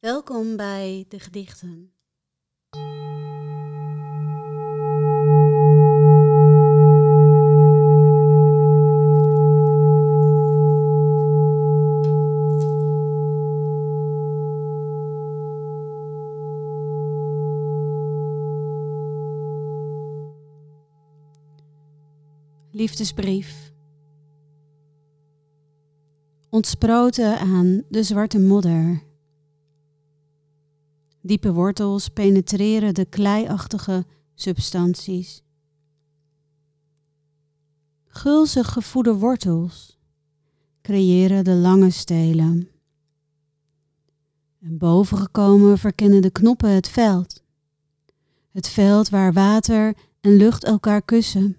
Welkom 0.00 0.56
bij 0.56 1.04
de 1.08 1.18
gedichten. 1.18 1.92
Liefdesbrief. 22.70 23.72
Ontsproten 26.50 27.38
aan 27.38 27.82
de 27.88 28.02
zwarte 28.02 28.38
modder. 28.38 29.07
Diepe 31.28 31.52
wortels 31.52 32.08
penetreren 32.08 32.94
de 32.94 33.04
kleiachtige 33.04 34.06
substanties. 34.34 35.42
Gulzig 38.06 38.72
gevoede 38.72 39.14
wortels 39.14 39.98
creëren 40.82 41.44
de 41.44 41.54
lange 41.54 41.90
stelen. 41.90 42.68
En 44.60 44.78
bovengekomen 44.78 45.78
verkennen 45.78 46.22
de 46.22 46.30
knoppen 46.30 46.70
het 46.70 46.88
veld. 46.88 47.42
Het 48.50 48.68
veld 48.68 49.08
waar 49.08 49.32
water 49.32 49.94
en 50.20 50.36
lucht 50.36 50.64
elkaar 50.64 51.02
kussen. 51.02 51.56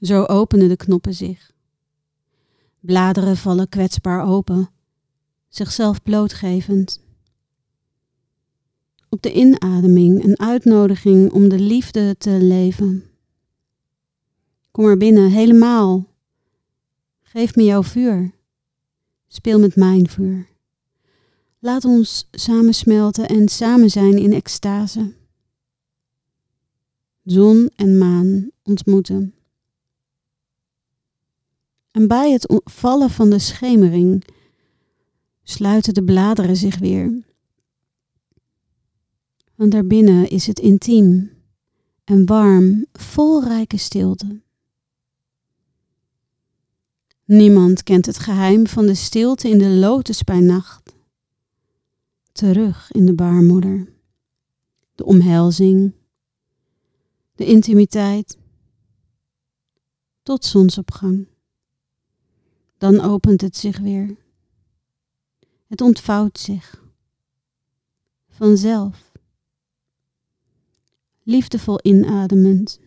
Zo 0.00 0.24
openen 0.24 0.68
de 0.68 0.76
knoppen 0.76 1.14
zich. 1.14 1.52
Bladeren 2.80 3.36
vallen 3.36 3.68
kwetsbaar 3.68 4.26
open, 4.26 4.70
zichzelf 5.48 6.02
blootgevend. 6.02 7.04
Op 9.08 9.22
de 9.22 9.32
inademing 9.32 10.24
een 10.24 10.38
uitnodiging 10.38 11.32
om 11.32 11.48
de 11.48 11.58
liefde 11.58 12.14
te 12.18 12.30
leven. 12.30 13.04
Kom 14.70 14.84
er 14.84 14.96
binnen, 14.96 15.30
helemaal. 15.30 16.06
Geef 17.22 17.56
me 17.56 17.64
jouw 17.64 17.82
vuur. 17.82 18.32
Speel 19.26 19.58
met 19.58 19.76
mijn 19.76 20.08
vuur. 20.08 20.46
Laat 21.58 21.84
ons 21.84 22.28
samensmelten 22.30 23.28
en 23.28 23.48
samen 23.48 23.90
zijn 23.90 24.18
in 24.18 24.32
extase. 24.32 25.14
Zon 27.24 27.70
en 27.76 27.98
maan 27.98 28.50
ontmoeten. 28.62 29.34
En 31.90 32.08
bij 32.08 32.32
het 32.32 32.60
vallen 32.64 33.10
van 33.10 33.30
de 33.30 33.38
schemering 33.38 34.24
sluiten 35.42 35.94
de 35.94 36.04
bladeren 36.04 36.56
zich 36.56 36.78
weer. 36.78 37.24
Want 39.56 39.72
daarbinnen 39.72 40.28
is 40.28 40.46
het 40.46 40.58
intiem 40.58 41.30
en 42.04 42.26
warm, 42.26 42.86
vol 42.92 43.44
rijke 43.44 43.76
stilte. 43.76 44.40
Niemand 47.24 47.82
kent 47.82 48.06
het 48.06 48.18
geheim 48.18 48.66
van 48.66 48.86
de 48.86 48.94
stilte 48.94 49.48
in 49.48 49.58
de 49.58 49.68
lotus 49.68 50.24
bij 50.24 50.40
nacht. 50.40 50.94
Terug 52.32 52.92
in 52.92 53.06
de 53.06 53.14
baarmoeder. 53.14 53.92
De 54.94 55.04
omhelzing. 55.04 55.92
De 57.34 57.44
intimiteit. 57.44 58.38
Tot 60.22 60.44
zonsopgang. 60.44 61.26
Dan 62.78 63.00
opent 63.00 63.40
het 63.40 63.56
zich 63.56 63.78
weer. 63.78 64.16
Het 65.66 65.80
ontvouwt 65.80 66.38
zich. 66.38 66.82
Vanzelf. 68.28 69.05
Liefdevol 71.28 71.80
inademend 71.82 72.80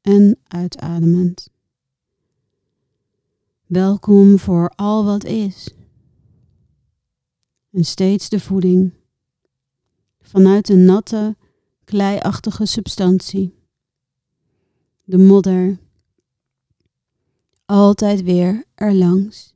en 0.00 0.38
uitademend. 0.46 1.48
Welkom 3.66 4.38
voor 4.38 4.72
al 4.76 5.04
wat 5.04 5.24
is. 5.24 5.74
En 7.70 7.84
steeds 7.84 8.28
de 8.28 8.40
voeding. 8.40 8.92
Vanuit 10.20 10.68
een 10.68 10.84
natte, 10.84 11.36
kleiachtige 11.84 12.66
substantie. 12.66 13.54
De 15.04 15.18
modder 15.18 15.78
altijd 17.64 18.22
weer 18.22 18.64
erlangs. 18.74 19.54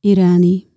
Irani 0.00 0.71